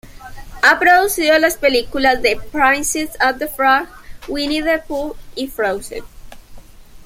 [0.63, 3.85] Ha producido las películas "The Princess and the Frog",
[4.27, 6.03] "Winnie the Pooh" y "Frozen".